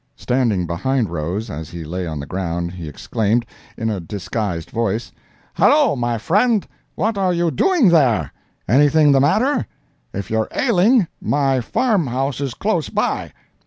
[0.15, 3.45] Standing behind Rose, as he lay on the ground, he exclaimed,
[3.77, 5.11] in a disguised voice,
[5.53, 8.33] "Hallo, my friend, what are you doing there?
[8.67, 9.67] Anything the matter?
[10.11, 13.31] If you're ailing, my farm house is close by."